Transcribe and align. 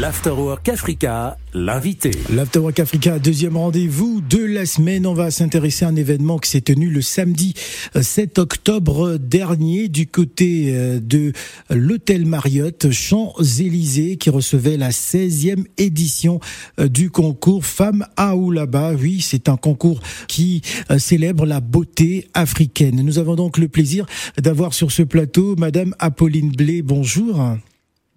L'Afterwork 0.00 0.68
Africa, 0.68 1.38
l'invité. 1.52 2.10
L'Afterwork 2.32 2.80
Africa, 2.80 3.20
deuxième 3.20 3.56
rendez-vous 3.56 4.20
de 4.28 4.38
la 4.38 4.66
semaine. 4.66 5.06
On 5.06 5.14
va 5.14 5.30
s'intéresser 5.30 5.84
à 5.84 5.88
un 5.88 5.94
événement 5.94 6.38
qui 6.38 6.50
s'est 6.50 6.62
tenu 6.62 6.88
le 6.90 7.00
samedi 7.00 7.54
7 7.94 8.38
euh, 8.38 8.42
octobre 8.42 9.18
dernier 9.18 9.86
du 9.86 10.08
côté 10.08 10.74
euh, 10.74 10.98
de 10.98 11.32
l'hôtel 11.70 12.26
Marriott 12.26 12.90
Champs-Élysées 12.90 14.16
qui 14.16 14.30
recevait 14.30 14.76
la 14.76 14.90
16e 14.90 15.64
édition 15.78 16.40
euh, 16.80 16.88
du 16.88 17.10
concours 17.10 17.64
Femmes 17.64 18.04
à 18.16 18.34
Oulaba. 18.34 18.94
Oui, 18.94 19.20
c'est 19.20 19.48
un 19.48 19.56
concours 19.56 20.00
qui 20.26 20.62
célèbre 20.98 21.46
la 21.46 21.60
beauté 21.60 22.26
africaine. 22.34 22.96
Nous 22.96 23.20
avons 23.20 23.36
donc 23.36 23.58
le 23.58 23.68
plaisir 23.68 24.06
d'avoir 24.38 24.74
sur 24.74 24.90
ce 24.90 25.04
plateau 25.04 25.54
Madame 25.56 25.94
Apolline 26.00 26.50
Blé. 26.50 26.82
Bonjour. 26.82 27.56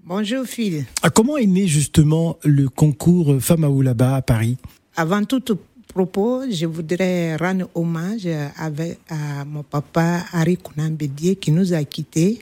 Bonjour 0.07 0.45
Phil. 0.45 0.85
Ah, 1.03 1.09
comment 1.09 1.35
est 1.35 1.45
né 1.45 1.67
justement 1.67 2.37
le 2.45 2.69
concours 2.69 3.41
Femmes 3.41 3.65
à 3.65 3.69
Oulaba 3.69 4.15
à 4.15 4.21
Paris? 4.21 4.55
Avant 4.95 5.21
tout 5.25 5.43
propos, 5.85 6.49
je 6.49 6.65
voudrais 6.65 7.35
rendre 7.35 7.67
hommage 7.75 8.25
avec, 8.55 8.99
à 9.09 9.43
mon 9.43 9.63
papa 9.63 10.23
Harry 10.31 10.55
Kounambédié 10.55 11.35
qui 11.35 11.51
nous 11.51 11.73
a 11.73 11.83
quittés. 11.83 12.39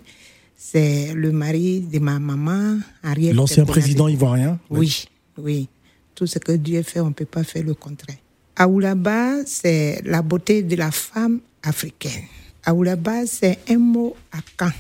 C'est 0.56 1.16
le 1.16 1.32
mari 1.32 1.80
de 1.82 1.98
ma 1.98 2.20
maman, 2.20 2.78
Ariel. 3.02 3.36
L'ancien 3.36 3.66
président 3.66 4.08
ivoirien 4.08 4.60
Oui, 4.70 5.06
oui. 5.40 5.68
Tout 6.14 6.28
ce 6.28 6.38
que 6.38 6.52
Dieu 6.52 6.84
fait, 6.84 7.00
on 7.00 7.08
ne 7.08 7.14
peut 7.14 7.26
pas 7.26 7.44
faire 7.44 7.64
le 7.64 7.74
contraire. 7.74 8.18
Aoulaba, 8.58 9.44
c'est 9.48 10.04
la 10.06 10.22
beauté 10.22 10.62
de 10.62 10.76
la 10.76 10.92
femme 10.92 11.40
africaine. 11.64 12.26
Aoulaba, 12.64 13.26
c'est 13.26 13.58
un 13.68 13.80
mot 13.80 14.16
à 14.32 14.38
Caen, 14.60 14.72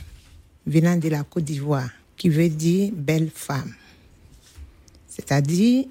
venant 0.67 0.97
de 0.97 1.09
la 1.09 1.23
Côte 1.23 1.45
d'Ivoire 1.45 1.89
qui 2.17 2.29
veut 2.29 2.49
dire 2.49 2.91
belle 2.95 3.29
femme. 3.33 3.73
C'est-à-dire 5.07 5.85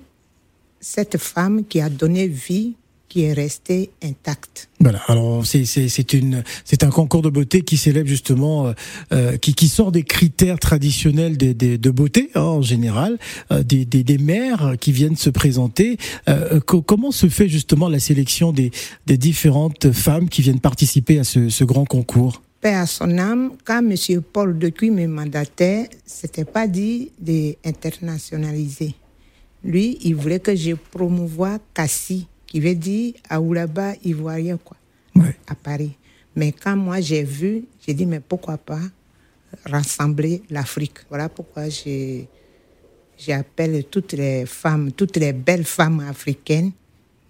cette 0.81 1.17
femme 1.17 1.65
qui 1.65 1.81
a 1.81 1.89
donné 1.89 2.29
vie, 2.29 2.75
qui 3.09 3.23
est 3.23 3.33
restée 3.33 3.91
intacte. 4.03 4.69
Voilà. 4.81 5.01
Alors 5.07 5.47
c'est 5.47 5.65
c'est 5.65 5.89
c'est 5.89 6.83
un 6.83 6.91
concours 6.91 7.23
de 7.23 7.31
beauté 7.31 7.63
qui 7.63 7.77
célèbre 7.77 8.09
justement 8.09 8.67
euh, 8.67 8.73
euh, 9.13 9.37
qui 9.37 9.55
qui 9.55 9.69
sort 9.69 9.93
des 9.93 10.03
critères 10.03 10.59
traditionnels 10.59 11.37
de 11.37 11.91
beauté 11.91 12.31
hein, 12.35 12.41
en 12.41 12.63
général 12.63 13.19
euh, 13.53 13.63
des, 13.63 13.85
des, 13.85 14.03
des 14.03 14.19
mères 14.19 14.75
qui 14.81 14.91
viennent 14.91 15.17
se 15.17 15.31
présenter. 15.31 15.97
comment 16.67 17.13
se 17.13 17.29
fait 17.29 17.49
justement 17.49 17.89
la 17.89 18.01
sélection 18.01 18.53
des 18.53 18.73
des 19.07 19.17
différentes 19.17 19.93
femmes 19.93 20.29
qui 20.29 20.43
viennent 20.43 20.61
participer 20.61 21.21
à 21.21 21.25
ce, 21.25 21.49
ce 21.51 21.65
grand 21.65 21.85
concours? 21.85 22.43
À 22.69 22.87
son 22.87 23.19
âme, 23.19 23.57
quand 23.65 23.79
M. 23.79 23.95
Paul 24.33 24.59
Decuy 24.59 24.91
me 24.91 25.07
mandatait, 25.07 25.89
c'était 26.07 26.45
pas 26.45 26.67
dit 26.67 27.11
d'internationaliser. 27.19 28.95
Lui, 29.63 29.99
il 30.03 30.15
voulait 30.15 30.41
que 30.41 30.55
je 30.55 30.73
promouvoie 30.73 31.59
Cassis, 31.73 32.27
qui 32.47 32.61
veut 32.61 32.75
dire 32.75 33.15
Aoulaba 33.29 33.95
ivoirien, 34.05 34.59
quoi, 34.59 34.77
à 35.47 35.55
Paris. 35.55 35.93
Mais 36.37 36.53
quand 36.53 36.77
moi 36.77 37.01
j'ai 37.01 37.23
vu, 37.23 37.65
j'ai 37.87 37.95
dit, 37.95 38.07
mais 38.07 38.21
pourquoi 38.21 38.59
pas 38.59 38.81
rassembler 39.67 40.43
l'Afrique? 40.51 40.99
Voilà 41.09 41.29
pourquoi 41.29 41.65
j'appelle 43.17 43.85
toutes 43.91 44.13
les 44.13 44.47
femmes, 44.47 44.93
toutes 44.93 45.17
les 45.17 45.33
belles 45.33 45.65
femmes 45.65 46.01
africaines 46.01 46.73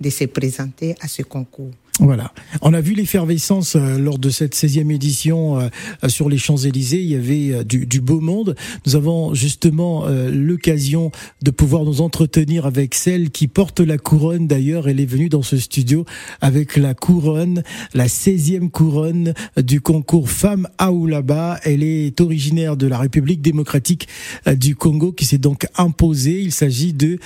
de 0.00 0.10
se 0.10 0.24
présenter 0.24 0.94
à 1.00 1.08
ce 1.08 1.22
concours. 1.22 1.70
Voilà. 2.00 2.32
On 2.60 2.74
a 2.74 2.80
vu 2.80 2.94
l'effervescence 2.94 3.76
euh, 3.76 3.98
lors 3.98 4.18
de 4.18 4.28
cette 4.28 4.56
16e 4.56 4.92
édition 4.92 5.60
euh, 5.60 5.68
euh, 6.02 6.08
sur 6.08 6.28
les 6.28 6.38
Champs-Élysées. 6.38 7.00
Il 7.00 7.06
y 7.06 7.14
avait 7.14 7.64
du, 7.64 8.00
beau 8.00 8.18
monde. 8.20 8.56
Nous 8.84 8.96
avons 8.96 9.32
justement 9.32 10.06
l'occasion 10.08 11.12
de 11.42 11.50
pouvoir 11.50 11.84
nous 11.84 12.00
entretenir 12.00 12.66
avec 12.66 12.94
celle 12.94 13.30
qui 13.30 13.46
porte 13.46 13.80
la 13.80 13.96
couronne. 13.96 14.46
D'ailleurs, 14.48 14.88
elle 14.88 15.00
est 15.00 15.06
venue 15.06 15.28
dans 15.28 15.42
ce 15.42 15.56
studio 15.56 16.04
avec 16.40 16.76
la 16.76 16.94
couronne, 16.94 17.62
la 17.94 18.06
16e 18.06 18.70
couronne 18.70 19.32
du 19.56 19.80
concours 19.80 20.28
Femmes 20.28 20.68
Aoulaba. 20.78 21.60
Elle 21.62 21.82
est 21.82 22.20
originaire 22.20 22.76
de 22.76 22.86
la 22.86 22.98
République 22.98 23.40
démocratique 23.40 24.08
du 24.46 24.74
Congo 24.74 25.12
qui 25.12 25.24
s'est 25.24 25.38
donc 25.38 25.66
imposée. 25.76 26.40
Il 26.42 26.52
s'agit 26.52 26.92
de 26.92 27.18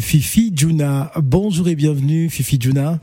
Fifi 0.00 0.52
Djuna. 0.54 1.12
Bonjour 1.22 1.68
et 1.68 1.76
bienvenue, 1.76 2.28
Fifi 2.28 2.58
Djuna. 2.60 3.00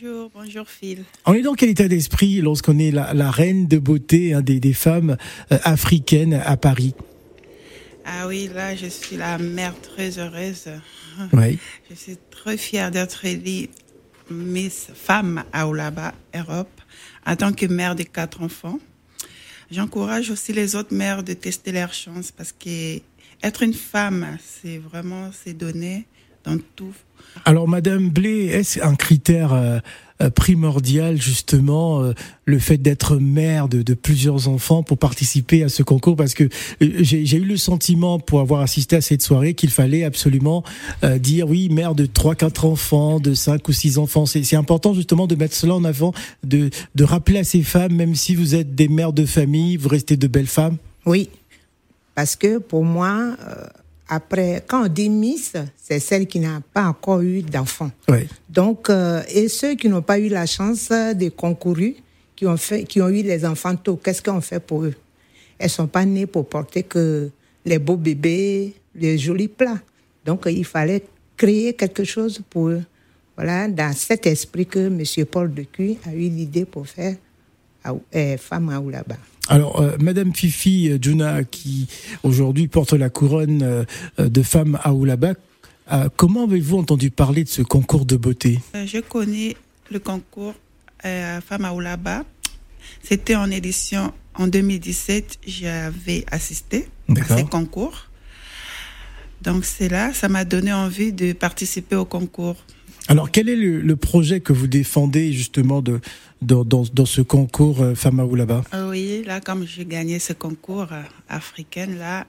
Bonjour, 0.00 0.30
bonjour 0.32 0.68
Phil. 0.68 1.04
On 1.26 1.34
est 1.34 1.42
dans 1.42 1.52
quel 1.52 1.68
état 1.68 1.86
d'esprit 1.86 2.40
lorsqu'on 2.40 2.78
est 2.78 2.90
la, 2.90 3.30
reine 3.30 3.66
de 3.66 3.78
beauté 3.78 4.32
hein, 4.32 4.40
des, 4.40 4.72
femmes 4.72 5.18
euh, 5.50 5.58
africaines 5.64 6.34
à 6.34 6.56
Paris? 6.56 6.94
Ah 8.06 8.26
oui, 8.26 8.48
là 8.54 8.74
je 8.74 8.86
suis 8.86 9.16
la 9.16 9.36
mère 9.36 9.74
très 9.82 10.18
heureuse. 10.18 10.68
Oui. 11.34 11.58
Je 11.90 11.94
suis 11.94 12.16
très 12.30 12.56
fière 12.56 12.90
d'être 12.90 13.26
élue 13.26 13.68
Miss 14.30 14.86
Femme 14.94 15.44
à 15.52 15.68
Oulaba, 15.68 16.14
Europe, 16.34 16.80
en 17.26 17.36
tant 17.36 17.52
que 17.52 17.66
mère 17.66 17.94
de 17.94 18.04
quatre 18.04 18.40
enfants. 18.40 18.78
J'encourage 19.70 20.30
aussi 20.30 20.54
les 20.54 20.74
autres 20.74 20.94
mères 20.94 21.22
de 21.22 21.34
tester 21.34 21.70
leur 21.70 21.92
chance 21.92 22.30
parce 22.30 22.52
que 22.52 22.98
être 23.42 23.62
une 23.62 23.74
femme, 23.74 24.38
c'est 24.42 24.78
vraiment 24.78 25.30
c'est 25.32 25.54
donné 25.54 26.06
dans 26.44 26.58
tout. 26.76 26.94
Alors, 27.44 27.66
Madame 27.68 28.08
Blé, 28.10 28.46
est-ce 28.46 28.80
un 28.80 28.94
critère 28.94 29.52
euh, 29.52 29.78
euh, 30.20 30.30
primordial 30.30 31.20
justement 31.20 32.00
euh, 32.00 32.12
le 32.44 32.58
fait 32.58 32.76
d'être 32.76 33.16
mère 33.16 33.68
de, 33.68 33.82
de, 33.82 33.94
plusieurs 33.94 34.48
enfants 34.48 34.82
pour 34.82 34.98
participer 34.98 35.64
à 35.64 35.68
ce 35.68 35.82
concours? 35.82 36.14
Parce 36.14 36.34
que 36.34 36.48
j'ai 36.80 37.36
eu 37.36 37.44
le 37.44 37.56
sentiment, 37.56 38.20
pour 38.20 38.40
avoir 38.40 38.60
assisté 38.60 38.96
à 38.96 39.00
cette 39.00 39.22
soirée, 39.22 39.54
qu'il 39.54 39.70
fallait 39.70 40.04
absolument 40.04 40.62
dire 41.18 41.48
oui, 41.48 41.68
mère 41.68 41.94
de 41.94 42.06
trois, 42.06 42.34
quatre 42.34 42.64
enfants, 42.64 43.18
de 43.18 43.34
cinq 43.34 43.68
ou 43.68 43.72
six 43.72 43.98
enfants. 43.98 44.26
C'est 44.26 44.56
important 44.56 44.94
justement 44.94 45.26
de 45.26 45.34
mettre 45.34 45.54
cela 45.54 45.74
en 45.74 45.84
avant, 45.84 46.12
de, 46.44 46.70
de 46.94 47.04
rappeler 47.04 47.40
à 47.40 47.44
ces 47.44 47.62
femmes, 47.62 47.94
même 47.94 48.14
si 48.14 48.34
vous 48.34 48.54
êtes 48.54 48.74
des 48.74 48.88
mères 48.88 49.12
de 49.12 49.26
famille, 49.26 49.76
vous 49.76 49.88
restez 49.88 50.16
de 50.16 50.26
belles 50.26 50.46
femmes? 50.46 50.76
Oui, 51.06 51.28
parce 52.14 52.36
que 52.36 52.58
pour 52.58 52.84
moi 52.84 53.36
après, 54.14 54.62
quand 54.66 54.84
on 54.84 54.88
dit 54.88 55.08
Miss, 55.08 55.54
c'est 55.74 55.98
celle 55.98 56.26
qui 56.26 56.38
n'a 56.38 56.60
pas 56.74 56.84
encore 56.84 57.22
eu 57.22 57.40
d'enfant. 57.40 57.90
Donc, 58.46 58.90
euh, 58.90 59.22
et 59.26 59.48
ceux 59.48 59.74
qui 59.74 59.88
n'ont 59.88 60.02
pas 60.02 60.18
eu 60.18 60.28
la 60.28 60.44
chance 60.44 60.90
de 60.90 61.30
concourir, 61.30 61.94
qui 62.36 62.46
ont 62.46 62.58
fait, 62.58 62.84
qui 62.84 63.00
ont 63.00 63.08
eu 63.08 63.22
les 63.22 63.42
enfants 63.46 63.74
tôt, 63.74 63.96
qu'est-ce 63.96 64.20
qu'on 64.20 64.42
fait 64.42 64.60
pour 64.60 64.84
eux? 64.84 64.94
Elles 65.58 65.70
sont 65.70 65.86
pas 65.86 66.04
nées 66.04 66.26
pour 66.26 66.46
porter 66.46 66.82
que 66.82 67.30
les 67.64 67.78
beaux 67.78 67.96
bébés, 67.96 68.74
les 68.94 69.16
jolis 69.16 69.48
plats. 69.48 69.80
Donc, 70.26 70.42
il 70.44 70.66
fallait 70.66 71.04
créer 71.34 71.72
quelque 71.72 72.04
chose 72.04 72.42
pour 72.50 72.68
eux. 72.68 72.82
Voilà, 73.34 73.66
dans 73.66 73.94
cet 73.94 74.26
esprit 74.26 74.66
que 74.66 74.88
M. 74.88 75.24
Paul 75.24 75.54
Decuy 75.54 75.98
a 76.04 76.12
eu 76.12 76.28
l'idée 76.28 76.66
pour 76.66 76.86
faire 76.86 77.16
euh, 78.14 78.36
Femme 78.36 78.68
à 78.68 78.78
Oulaba. 78.78 79.16
Alors, 79.48 79.80
euh, 79.80 79.96
Madame 79.98 80.34
Fifi 80.34 80.88
euh, 80.90 80.98
Djuna, 81.00 81.44
qui 81.44 81.88
aujourd'hui 82.22 82.68
porte 82.68 82.92
la 82.92 83.10
couronne 83.10 83.62
euh, 83.62 83.84
de 84.28 84.42
femme 84.42 84.78
à 84.82 84.92
Oulaba, 84.94 85.34
comment 86.16 86.44
avez-vous 86.44 86.78
entendu 86.78 87.10
parler 87.10 87.44
de 87.44 87.48
ce 87.48 87.60
concours 87.60 88.06
de 88.06 88.16
beauté? 88.16 88.60
Je 88.72 89.00
connais 89.00 89.56
le 89.90 89.98
concours 89.98 90.54
Femme 91.02 91.64
à 91.64 91.74
Oulaba. 91.74 92.24
C'était 93.02 93.34
en 93.34 93.50
édition 93.50 94.12
en 94.34 94.46
2017. 94.46 95.40
J'avais 95.46 96.24
assisté 96.30 96.88
à 97.10 97.38
ce 97.38 97.42
concours. 97.42 98.08
Donc, 99.42 99.66
c'est 99.66 99.90
là, 99.90 100.14
ça 100.14 100.30
m'a 100.30 100.46
donné 100.46 100.72
envie 100.72 101.12
de 101.12 101.34
participer 101.34 101.96
au 101.96 102.06
concours. 102.06 102.56
Alors, 103.08 103.30
quel 103.30 103.48
est 103.48 103.56
le, 103.56 103.96
projet 103.96 104.40
que 104.40 104.52
vous 104.52 104.66
défendez 104.66 105.32
justement 105.32 105.82
de, 105.82 106.00
dans, 106.40 106.64
dans, 106.64 107.06
ce 107.06 107.20
concours 107.20 107.82
euh, 107.82 107.94
Fama 107.94 108.24
là-bas 108.24 108.62
euh, 108.74 108.90
Oui, 108.90 109.22
là, 109.26 109.40
comme 109.40 109.66
j'ai 109.66 109.84
gagné 109.84 110.18
ce 110.18 110.32
concours 110.32 110.88
euh, 110.92 111.02
africain, 111.28 111.86
là, 111.86 112.26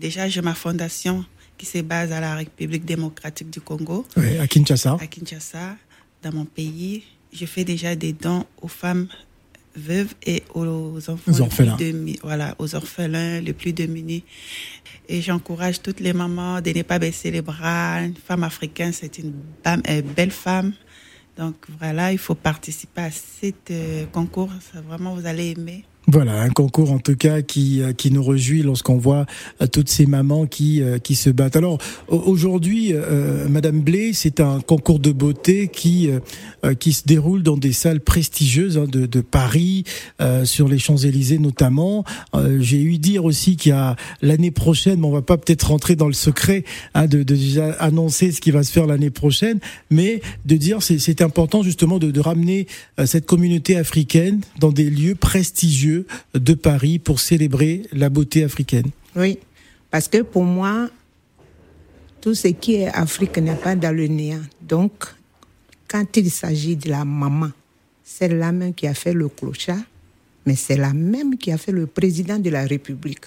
déjà 0.00 0.28
j'ai 0.28 0.42
ma 0.42 0.54
fondation 0.54 1.24
qui 1.58 1.66
se 1.66 1.78
base 1.78 2.12
à 2.12 2.20
la 2.20 2.36
République 2.36 2.84
démocratique 2.84 3.50
du 3.50 3.60
Congo. 3.60 4.06
Oui, 4.16 4.38
à 4.38 4.46
Kinshasa. 4.46 4.96
À 5.00 5.06
Kinshasa, 5.06 5.76
dans 6.22 6.32
mon 6.32 6.44
pays. 6.44 7.02
Je 7.32 7.46
fais 7.46 7.64
déjà 7.64 7.94
des 7.94 8.12
dons 8.12 8.44
aux 8.60 8.68
femmes 8.68 9.06
veuves 9.76 10.14
et 10.26 10.42
aux 10.54 10.98
enfants 11.08 11.30
aux 11.30 11.40
orphelins. 11.40 11.76
voilà, 12.22 12.54
aux 12.58 12.74
orphelins 12.74 13.40
les 13.40 13.52
plus 13.52 13.72
démunis. 13.72 14.24
Et 15.08 15.20
j'encourage 15.22 15.82
toutes 15.82 16.00
les 16.00 16.12
mamans 16.12 16.60
de 16.60 16.70
ne 16.70 16.82
pas 16.82 16.98
baisser 16.98 17.30
les 17.30 17.42
bras. 17.42 18.00
Une 18.02 18.16
femme 18.16 18.44
africaine, 18.44 18.92
c'est 18.92 19.18
une 19.18 19.32
belle 20.16 20.30
femme. 20.30 20.72
Donc 21.36 21.54
voilà, 21.78 22.12
il 22.12 22.18
faut 22.18 22.34
participer 22.34 23.02
à 23.02 23.10
ce 23.10 23.52
euh, 23.70 24.06
concours. 24.06 24.50
vraiment, 24.86 25.14
vous 25.14 25.26
allez 25.26 25.50
aimer. 25.50 25.84
Voilà, 26.12 26.40
un 26.40 26.48
concours 26.48 26.90
en 26.90 26.98
tout 26.98 27.14
cas 27.14 27.40
qui 27.40 27.82
euh, 27.82 27.92
qui 27.92 28.10
nous 28.10 28.24
réjouit 28.24 28.62
lorsqu'on 28.62 28.96
voit 28.96 29.26
euh, 29.62 29.68
toutes 29.68 29.88
ces 29.88 30.06
mamans 30.06 30.44
qui 30.46 30.82
euh, 30.82 30.98
qui 30.98 31.14
se 31.14 31.30
battent. 31.30 31.54
Alors 31.54 31.78
aujourd'hui, 32.08 32.92
Madame 33.48 33.80
Blé, 33.80 34.12
c'est 34.12 34.40
un 34.40 34.60
concours 34.60 34.98
de 34.98 35.12
beauté 35.12 35.68
qui 35.68 36.10
qui 36.78 36.92
se 36.92 37.04
déroule 37.04 37.42
dans 37.42 37.56
des 37.56 37.72
salles 37.72 38.00
prestigieuses 38.00 38.78
hein, 38.78 38.86
de, 38.90 39.06
de 39.06 39.20
Paris, 39.20 39.84
sur 40.44 40.68
les 40.68 40.78
Champs 40.78 40.96
Élysées 40.96 41.38
notamment. 41.38 42.04
J'ai 42.58 42.80
eu 42.80 42.98
dire 42.98 43.24
aussi 43.24 43.56
qu'il 43.56 43.70
y 43.70 43.72
a 43.72 43.96
l'année 44.22 44.50
prochaine, 44.50 45.00
mais 45.00 45.06
on 45.06 45.12
va 45.12 45.22
pas 45.22 45.36
peut-être 45.36 45.68
rentrer 45.68 45.96
dans 45.96 46.06
le 46.06 46.14
secret 46.14 46.64
hein, 46.94 47.06
de, 47.06 47.22
de, 47.22 47.36
annoncer 47.78 48.32
ce 48.32 48.40
qui 48.40 48.50
va 48.50 48.62
se 48.62 48.72
faire 48.72 48.86
l'année 48.86 49.10
prochaine, 49.10 49.58
mais 49.90 50.20
de 50.44 50.56
dire 50.56 50.82
c'est 50.82 51.22
important 51.22 51.62
justement 51.62 51.98
de, 51.98 52.10
de 52.10 52.20
ramener 52.20 52.66
cette 53.04 53.26
communauté 53.26 53.76
africaine 53.76 54.40
dans 54.58 54.72
des 54.72 54.88
lieux 54.90 55.14
prestigieux 55.14 55.99
de 56.34 56.54
Paris 56.54 56.98
pour 56.98 57.20
célébrer 57.20 57.82
la 57.92 58.08
beauté 58.08 58.44
africaine. 58.44 58.90
Oui, 59.16 59.38
parce 59.90 60.08
que 60.08 60.22
pour 60.22 60.44
moi, 60.44 60.88
tout 62.20 62.34
ce 62.34 62.48
qui 62.48 62.74
est 62.76 62.88
Afrique 62.88 63.38
n'est 63.38 63.54
pas 63.54 63.74
dans 63.74 63.94
le 63.94 64.06
néant. 64.06 64.42
Donc, 64.60 64.92
quand 65.88 66.16
il 66.16 66.30
s'agit 66.30 66.76
de 66.76 66.90
la 66.90 67.04
maman, 67.04 67.50
c'est 68.04 68.28
la 68.28 68.52
même 68.52 68.74
qui 68.74 68.86
a 68.86 68.94
fait 68.94 69.12
le 69.12 69.28
clochard, 69.28 69.82
mais 70.46 70.54
c'est 70.54 70.76
la 70.76 70.92
même 70.92 71.36
qui 71.36 71.50
a 71.52 71.58
fait 71.58 71.72
le 71.72 71.86
président 71.86 72.38
de 72.38 72.50
la 72.50 72.64
République. 72.64 73.24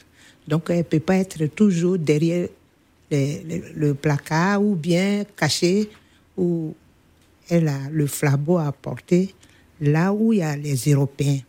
Donc, 0.48 0.66
elle 0.69 0.78
ne 0.78 0.84
peut 0.84 1.00
pas 1.00 1.18
être 1.18 1.46
toujours 1.48 1.98
derrière 1.98 2.48
le, 3.12 3.94
placard 3.94 4.64
ou 4.64 4.76
bien 4.76 5.24
cachée 5.36 5.90
où 6.38 6.74
elle 7.50 7.68
a 7.68 7.80
le 7.92 8.08
flambeau 8.08 8.58
à 8.58 8.72
porter 8.72 9.34
là 9.81 10.14
où 10.14 10.34
il 10.34 10.40
y 10.40 10.42
a 10.42 10.56
les 10.56 10.76
Européens. 10.92 11.40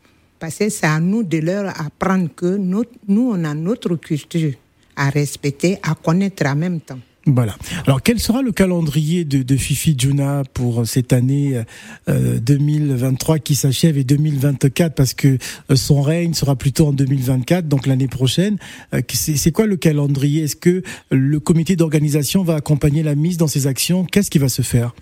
C'est 0.51 0.85
à 0.85 1.01
nous 1.01 1.23
de 1.23 1.39
leur 1.39 1.69
apprendre 1.81 2.29
que 2.35 2.57
nous, 2.57 2.85
on 3.09 3.45
a 3.45 3.55
notre 3.55 3.97
culture 3.97 4.53
à 4.97 5.11
respecter, 5.11 5.79
à 5.83 5.95
connaître 5.95 6.47
en 6.47 6.55
même 6.55 6.81
temps. 6.81 6.99
Voilà. 7.27 7.57
Alors, 7.87 8.03
quel 8.03 8.21
sera 8.21 8.43
le 8.43 8.53
calendrier 8.53 9.25
de, 9.25 9.57
Fifi 9.57 9.97
Juna 9.99 10.43
pour 10.53 10.87
cette 10.87 11.15
année 11.15 11.63
2023 12.07 13.37
euh, 13.37 13.39
qui 13.39 13.55
s'achève 13.55 13.97
et 13.97 14.05
2024 14.05 14.95
parce 14.95 15.15
que 15.15 15.39
euh, 15.71 15.77
son 15.77 16.03
règne 16.03 16.35
sera 16.35 16.55
plutôt 16.55 16.89
en 16.89 16.93
2024, 16.93 17.67
donc 17.67 17.87
l'année 17.87 18.09
prochaine. 18.09 18.59
Euh, 18.93 19.01
c'est 19.09 19.53
quoi 19.53 19.67
le 19.67 19.77
calendrier? 19.77 20.43
Est-ce 20.43 20.57
que 20.57 20.83
le 21.11 21.41
comité 21.41 21.77
d'organisation 21.77 22.45
va 22.45 22.57
accompagner 22.57 23.03
la 23.03 23.15
mise 23.15 23.39
dans 23.39 23.49
ses 23.49 23.67
actions? 23.67 24.05
Qu'est-ce 24.05 24.31
qui 24.31 24.39
va 24.39 24.51
se 24.51 24.63
faire? 24.63 24.95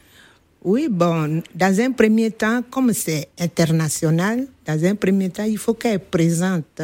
Oui, 0.65 0.89
bon, 0.91 1.43
dans 1.55 1.81
un 1.81 1.91
premier 1.93 2.31
temps, 2.31 2.63
comme 2.71 2.93
c'est 2.93 3.29
international, 3.39 4.47
dans 4.67 4.85
un 4.85 4.95
premier 4.95 5.31
temps, 5.31 5.45
il 5.45 5.59
faut 5.59 5.75
qu'elle 5.75 5.99
présente 5.99 6.81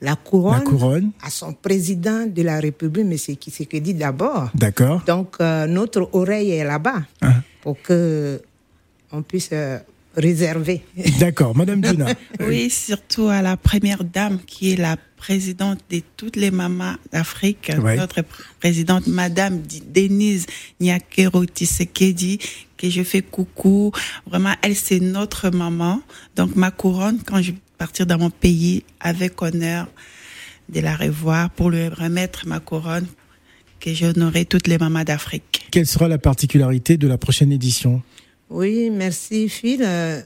la 0.00 0.16
couronne, 0.16 1.12
à 1.22 1.30
son 1.30 1.52
président 1.52 2.26
de 2.26 2.42
la 2.42 2.60
République, 2.60 3.06
M. 3.06 3.80
dit 3.80 3.94
d'abord. 3.94 4.50
D'accord. 4.54 5.02
Donc, 5.06 5.36
euh, 5.40 5.66
notre 5.66 6.08
oreille 6.12 6.50
est 6.50 6.64
là-bas 6.64 7.02
ah. 7.22 7.34
pour 7.62 7.80
que 7.80 8.40
on 9.12 9.22
puisse 9.22 9.50
euh, 9.52 9.78
réserver. 10.16 10.82
D'accord, 11.18 11.56
Madame 11.56 11.80
Duna. 11.82 12.06
oui, 12.40 12.70
surtout 12.70 13.28
à 13.28 13.42
la 13.42 13.56
première 13.56 14.04
dame 14.04 14.38
qui 14.46 14.72
est 14.72 14.76
la 14.76 14.96
présidente 15.16 15.80
de 15.90 16.02
toutes 16.16 16.36
les 16.36 16.50
mamans 16.50 16.96
d'Afrique, 17.12 17.72
notre 17.96 18.22
présidente, 18.60 19.06
Madame 19.06 19.62
Denise 19.86 20.46
Nyakero 20.80 21.46
Tshisekedi, 21.46 22.38
que 22.76 22.90
je 22.90 23.02
fais 23.02 23.22
coucou. 23.22 23.90
Vraiment, 24.26 24.52
elle, 24.62 24.76
c'est 24.76 25.00
notre 25.00 25.48
maman. 25.50 26.02
Donc, 26.36 26.56
ma 26.56 26.70
couronne, 26.70 27.20
quand 27.24 27.40
je 27.40 27.52
vais 27.52 27.58
partir 27.78 28.04
dans 28.06 28.18
mon 28.18 28.30
pays, 28.30 28.84
avec 29.00 29.40
honneur 29.40 29.88
de 30.68 30.80
la 30.80 30.94
revoir 30.94 31.48
pour 31.50 31.70
lui 31.70 31.88
remettre 31.88 32.46
ma 32.46 32.60
couronne, 32.60 33.06
que 33.80 33.92
j'honorerai 33.94 34.44
toutes 34.44 34.66
les 34.66 34.78
mamans 34.78 35.04
d'Afrique. 35.04 35.66
Quelle 35.70 35.86
sera 35.86 36.08
la 36.08 36.18
particularité 36.18 36.96
de 36.96 37.06
la 37.08 37.18
prochaine 37.18 37.52
édition? 37.52 38.02
Oui, 38.54 38.88
merci 38.88 39.48
Phil. 39.48 39.82
Euh, 39.84 40.20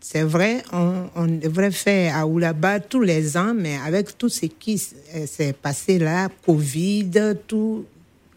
c'est 0.00 0.22
vrai, 0.22 0.62
on, 0.72 1.26
devrait 1.26 1.70
faire 1.70 2.16
à 2.16 2.26
Oulaba 2.26 2.80
tous 2.80 3.02
les 3.02 3.36
ans, 3.36 3.52
mais 3.54 3.76
avec 3.76 4.16
tout 4.16 4.30
ce 4.30 4.46
qui 4.46 4.78
s'est 4.78 5.52
passé 5.52 5.98
là, 5.98 6.30
Covid, 6.46 7.10
tout, 7.46 7.84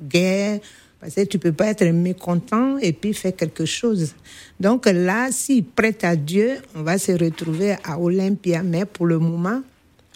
guerre, 0.03 0.59
parce 0.99 1.15
que 1.15 1.21
tu 1.21 1.39
peux 1.39 1.53
pas 1.53 1.67
être 1.67 1.85
mécontent 1.85 2.77
et 2.79 2.91
puis 2.91 3.13
faire 3.13 3.33
quelque 3.33 3.63
chose. 3.63 4.15
Donc 4.59 4.85
là, 4.85 5.29
si 5.31 5.61
prête 5.61 6.03
à 6.03 6.17
Dieu, 6.17 6.57
on 6.75 6.83
va 6.83 6.97
se 6.97 7.13
retrouver 7.13 7.77
à 7.85 7.97
Olympia, 7.97 8.61
mais 8.63 8.83
pour 8.83 9.05
le 9.05 9.17
moment, 9.17 9.61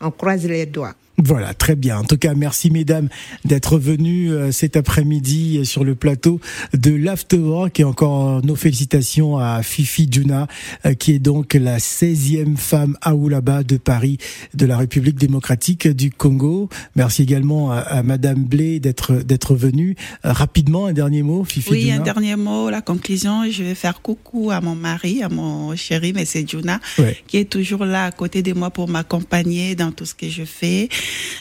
on 0.02 0.12
croise 0.12 0.46
les 0.46 0.66
doigts. 0.66 0.96
Voilà, 1.18 1.54
très 1.54 1.76
bien. 1.76 2.00
En 2.00 2.04
tout 2.04 2.18
cas, 2.18 2.34
merci 2.34 2.70
mesdames 2.70 3.08
d'être 3.46 3.78
venues 3.78 4.34
euh, 4.34 4.52
cet 4.52 4.76
après-midi 4.76 5.66
sur 5.66 5.86
le 5.86 5.96
plateau 5.96 6.42
de 6.74 6.92
l'Afterwork 6.92 7.80
et 7.80 7.86
encore 7.86 8.44
nos 8.44 8.56
félicitations 8.56 9.38
à 9.38 9.64
Fifi 9.64 10.10
Djuna, 10.12 10.48
euh, 10.86 10.94
qui 10.94 11.14
est 11.14 11.20
donc 11.20 11.54
la 11.54 11.78
16e 11.78 12.58
femme 12.58 12.98
Aoulaba 13.02 13.64
de 13.64 13.78
Paris 13.78 14.18
de 14.54 14.66
la 14.66 14.78
République 14.78 15.16
démocratique 15.16 15.88
du 15.88 16.12
Congo. 16.12 16.70
Merci 16.96 17.24
également 17.24 17.72
à, 17.72 18.04
madame 18.04 18.44
Blé 18.44 18.80
d'être 18.82 19.14
d'être 19.14 19.56
venue. 19.56 19.96
Euh, 20.26 20.34
rapidement, 20.34 20.88
un 20.88 20.94
dernier 20.94 21.24
mot, 21.24 21.46
Fifi 21.46 21.72
Oui, 21.72 21.92
un 21.92 22.02
dernier 22.02 22.36
mot, 22.36 22.70
la 22.70 22.82
conclusion, 22.82 23.50
je 23.50 23.64
vais 23.64 23.76
faire 23.76 24.02
coucou 24.02 24.52
à 24.52 24.60
mon 24.60 24.76
mari, 24.76 25.24
à 25.24 25.30
mon 25.30 25.76
chéri, 25.78 26.14
M. 26.16 26.48
Djuna, 26.48 26.82
qui 27.28 27.38
est 27.38 27.50
toujours 27.50 27.86
là 27.86 28.06
à 28.06 28.12
côté 28.12 28.42
de 28.42 28.52
moi 28.52 28.70
pour 28.70 28.90
m'accompagner 28.90 29.76
dans 29.76 29.92
tout 29.92 30.06
ce 30.06 30.14
que 30.14 30.28
je 30.28 30.44
fais. 30.44 30.90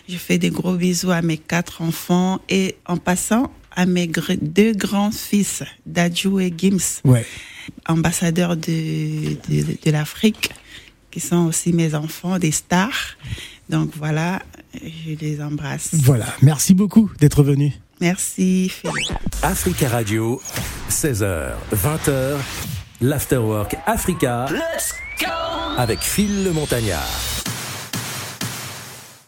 Je 0.08 0.16
fais 0.16 0.38
des 0.38 0.50
gros 0.50 0.75
bisous 0.75 1.11
à 1.11 1.22
mes 1.22 1.38
quatre 1.38 1.82
enfants 1.82 2.40
et 2.49 2.76
en 2.87 2.96
passant 2.96 3.50
à 3.75 3.87
mes 3.87 4.06
deux 4.40 4.72
grands-fils, 4.72 5.62
Dadju 5.87 6.40
et 6.40 6.52
Gims, 6.56 7.02
ambassadeurs 7.88 8.56
de, 8.56 9.34
de, 9.49 9.90
l'Afrique, 9.90 10.50
qui 11.11 11.20
sont 11.20 11.46
aussi 11.46 11.72
mes 11.72 11.94
enfants, 11.94 12.38
des 12.38 12.52
stars. 12.52 13.16
Donc 13.69 13.90
voilà, 13.96 14.43
je 14.75 15.14
les 15.20 15.43
embrasse. 15.43 15.90
Voilà, 15.94 16.26
merci 16.43 16.75
beaucoup 16.75 17.11
d'être 17.19 17.43
venu. 17.43 17.72
Merci 18.00 18.69
Philippe. 18.69 19.19
Africa 19.43 19.88
Radio, 19.88 20.40
16h, 20.90 21.52
20h, 21.75 22.37
l'Afterwork 23.00 23.76
Africa. 23.87 24.46
Let's 24.50 24.94
go 25.20 25.31
Avec 25.78 26.00
Phil 26.00 26.44
le 26.44 26.52
Montagnard. 26.52 27.33